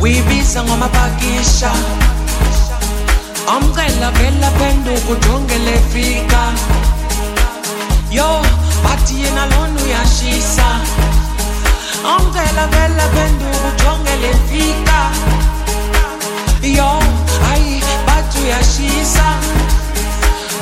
uyibiza 0.00 0.62
ngomapakisha 0.64 1.70
amcela 3.48 4.10
vela 4.10 4.50
phenduka 4.58 5.12
ujongele 5.12 5.80
fika. 5.92 6.42
Yo 8.10 8.42
bathi 8.84 9.20
yena 9.22 9.46
lona 9.46 9.80
uyashisa. 9.84 10.68
Amcela 12.04 12.66
vela 12.66 13.04
phenduka 13.14 13.68
ujongele 13.68 14.32
fika. 14.50 15.00
Yo 16.62 16.90
hayi 17.48 17.82
bathi 18.06 18.38
uyashisa. 18.44 19.26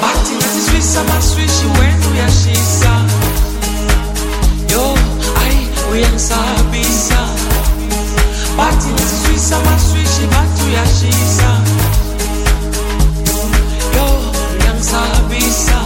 Bathi 0.02 0.34
ngasiswisa 0.34 1.04
maswishi 1.04 1.66
wena 1.78 2.06
uyashisa. 2.12 2.92
Yo 4.72 4.94
hayi 5.38 5.68
uyangisabisa 5.92 7.18
bathi 8.56 8.88
ngasiswisa 8.92 9.56
maswishi 9.60 10.26
bathi 10.32 10.62
uyashisa 10.68 11.50
yo 13.96 14.06
uyangisabisa 14.60 15.76
abanye 15.76 15.85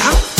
啊 0.00 0.35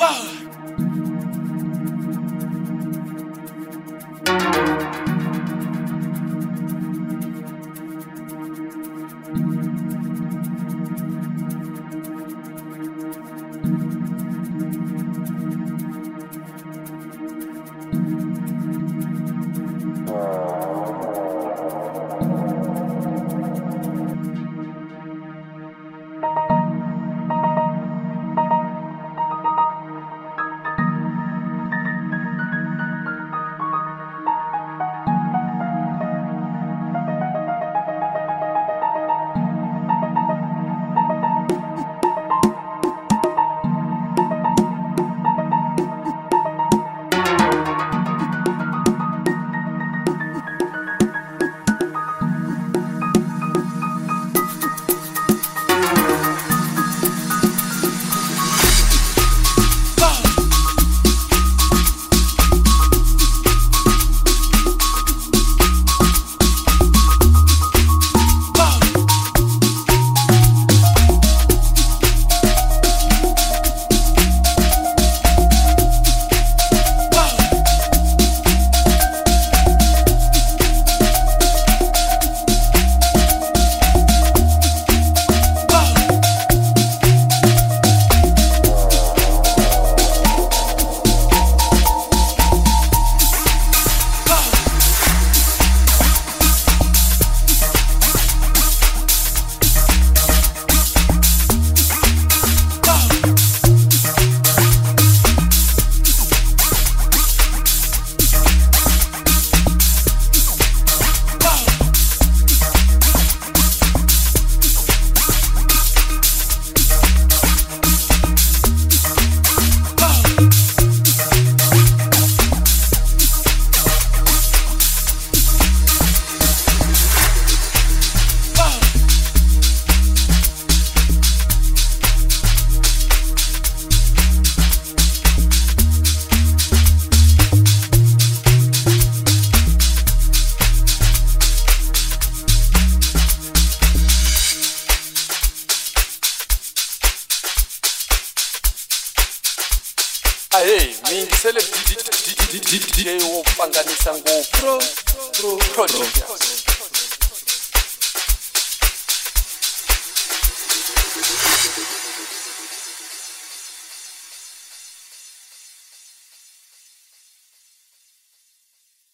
Whoa. 0.00 0.49